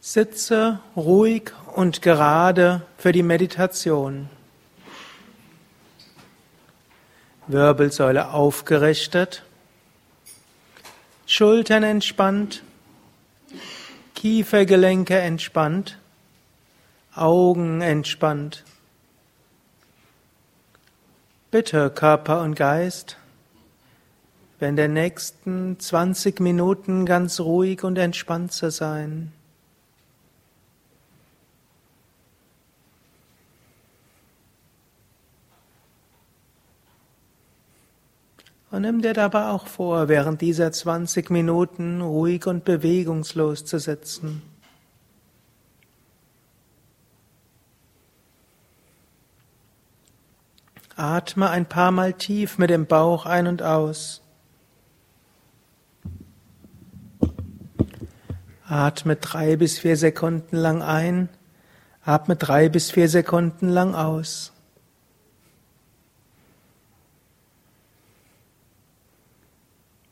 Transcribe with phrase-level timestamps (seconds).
[0.00, 4.30] Sitze ruhig und gerade für die Meditation.
[7.48, 9.42] Wirbelsäule aufgerichtet,
[11.26, 12.62] Schultern entspannt,
[14.14, 15.98] Kiefergelenke entspannt,
[17.14, 18.64] Augen entspannt.
[21.50, 23.16] Bitte Körper und Geist,
[24.58, 29.32] während der nächsten 20 Minuten ganz ruhig und entspannt zu sein.
[38.70, 44.42] Und nimm dir dabei auch vor, während dieser 20 Minuten ruhig und bewegungslos zu sitzen.
[50.96, 54.20] Atme ein paar Mal tief mit dem Bauch ein und aus.
[58.66, 61.30] Atme drei bis vier Sekunden lang ein,
[62.04, 64.52] atme drei bis vier Sekunden lang aus.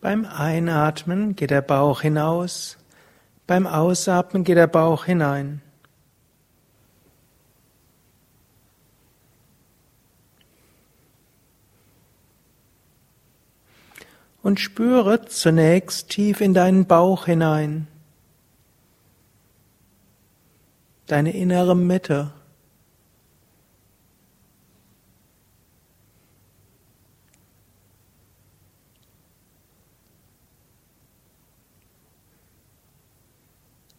[0.07, 2.79] Beim Einatmen geht der Bauch hinaus,
[3.49, 5.63] beim Ausatmen geht der Bauch hinein.
[14.45, 17.89] Und spüre zunächst tief in deinen Bauch hinein,
[21.09, 22.31] deine innere Mitte.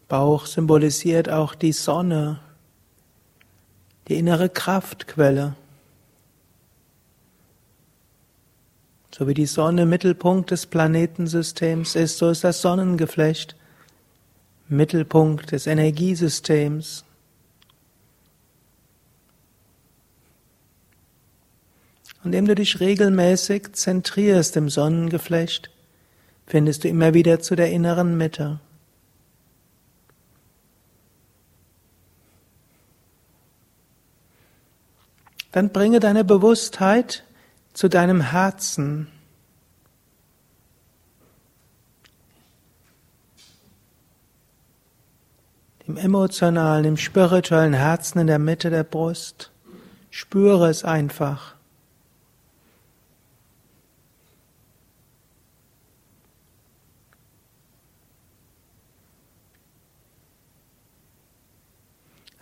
[0.08, 2.40] Bauch symbolisiert auch die Sonne,
[4.08, 5.56] die innere Kraftquelle.
[9.12, 13.56] So wie die Sonne Mittelpunkt des Planetensystems ist, so ist das Sonnengeflecht
[14.70, 17.04] Mittelpunkt des Energiesystems.
[22.24, 25.70] Und indem du dich regelmäßig zentrierst im Sonnengeflecht,
[26.46, 28.60] findest du immer wieder zu der inneren Mitte.
[35.58, 37.24] Dann bringe deine Bewusstheit
[37.74, 39.08] zu deinem Herzen.
[45.88, 49.52] Dem emotionalen, dem spirituellen Herzen in der Mitte der Brust.
[50.12, 51.56] Spüre es einfach.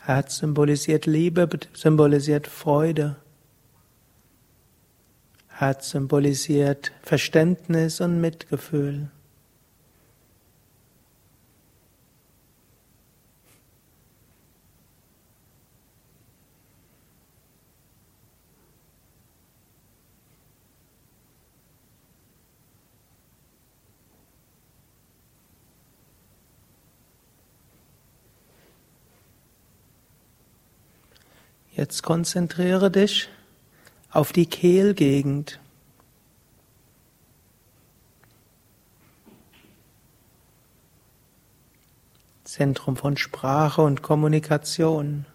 [0.06, 3.16] Herz symbolisiert Liebe, symbolisiert Freude.
[5.48, 9.10] Herz symbolisiert Verständnis und Mitgefühl.
[31.86, 33.30] Jetzt konzentriere dich
[34.10, 35.60] auf die Kehlgegend.
[42.44, 45.28] Zentrum von Sprache und Kommunikation,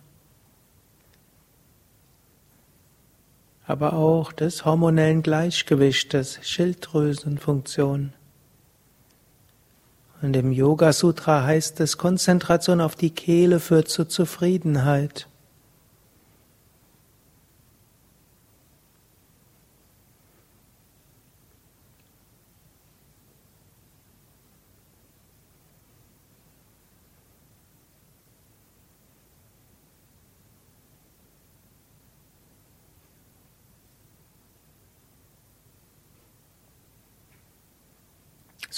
[3.65, 8.13] aber auch des hormonellen Gleichgewichtes, Schilddrüsenfunktion.
[10.21, 15.30] Und im Yoga Sutra heißt es, Konzentration auf die Kehle führt zur Zufriedenheit.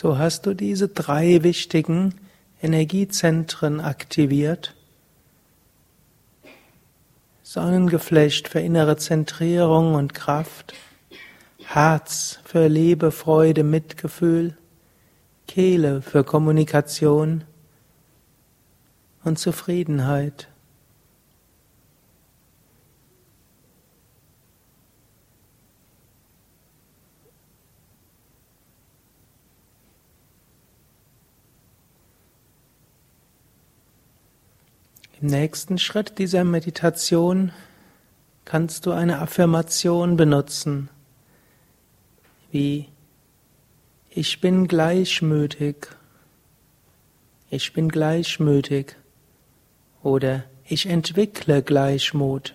[0.03, 2.17] So hast du diese drei wichtigen
[2.61, 4.75] Energiezentren aktiviert.
[7.45, 10.75] Sonnengeflecht für innere Zentrierung und Kraft,
[11.63, 14.57] Herz für Liebe, Freude, Mitgefühl,
[15.47, 17.45] Kehle für Kommunikation
[19.23, 20.49] und Zufriedenheit.
[35.23, 37.53] Nächsten Schritt dieser Meditation
[38.45, 40.89] kannst du eine Affirmation benutzen,
[42.51, 42.89] wie
[44.11, 45.89] ich bin gleichmütig,
[47.51, 48.97] ich bin gleichmütig
[50.03, 52.55] oder ich entwickle Gleichmut.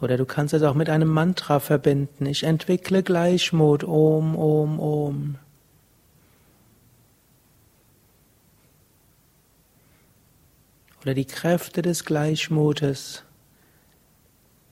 [0.00, 2.26] Oder du kannst es auch mit einem Mantra verbinden.
[2.26, 3.84] Ich entwickle Gleichmut.
[3.84, 5.38] Om, Om, Om.
[11.04, 13.24] Oder die Kräfte des Gleichmutes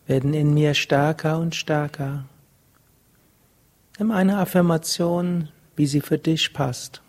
[0.06, 2.24] werden in mir stärker und stärker.
[3.98, 7.02] Nimm eine Affirmation, wie sie für dich passt.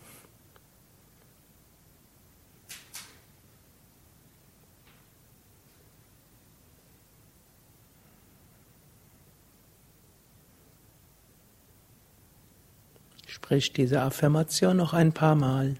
[13.26, 15.76] Sprich diese Affirmation noch ein paar Mal.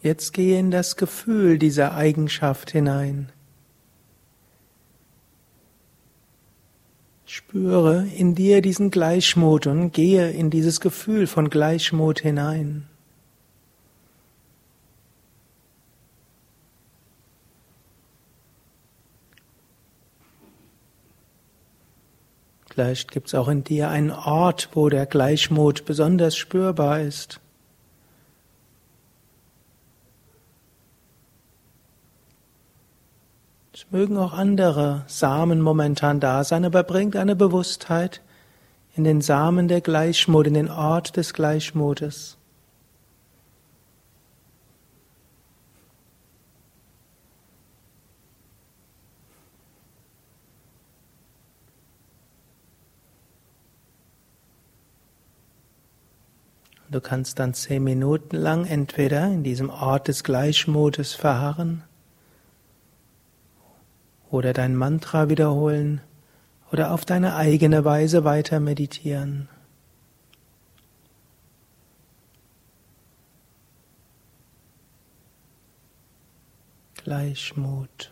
[0.00, 3.30] Jetzt gehe in das Gefühl dieser Eigenschaft hinein.
[7.26, 12.86] Spüre in dir diesen Gleichmut und gehe in dieses Gefühl von Gleichmut hinein.
[22.70, 27.40] Vielleicht gibt es auch in dir einen Ort, wo der Gleichmut besonders spürbar ist.
[33.78, 38.22] Es mögen auch andere Samen momentan da sein, aber bringt eine Bewusstheit
[38.96, 42.36] in den Samen der Gleichmut, in den Ort des Gleichmutes.
[56.90, 61.84] Du kannst dann zehn Minuten lang entweder in diesem Ort des Gleichmutes verharren
[64.30, 66.00] oder dein Mantra wiederholen
[66.70, 69.48] oder auf deine eigene Weise weiter meditieren.
[77.04, 78.10] Gleichmut.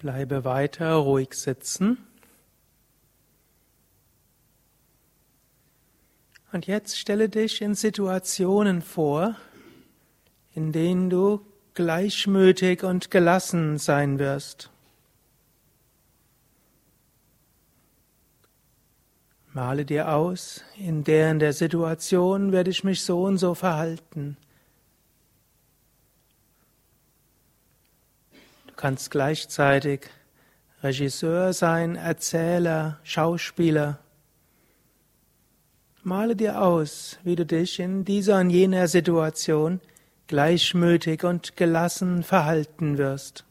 [0.00, 1.98] Bleibe weiter ruhig sitzen.
[6.52, 9.36] Und jetzt stelle dich in Situationen vor,
[10.54, 11.42] in denen du
[11.74, 14.70] gleichmütig und gelassen sein wirst.
[19.52, 24.38] Male dir aus, in der in der Situation werde ich mich so und so verhalten.
[28.80, 30.06] Kannst gleichzeitig
[30.82, 33.98] Regisseur sein, Erzähler, Schauspieler.
[36.02, 39.82] Male dir aus, wie du dich in dieser und jener Situation
[40.28, 43.44] gleichmütig und gelassen verhalten wirst.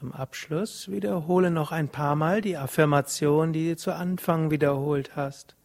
[0.00, 5.56] Zum Abschluss wiederhole noch ein paar Mal die Affirmation, die du zu Anfang wiederholt hast.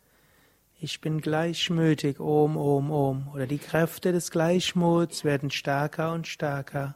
[0.78, 3.30] Ich bin gleichmütig, Om, Om, Om.
[3.34, 6.96] Oder die Kräfte des Gleichmuts werden stärker und stärker.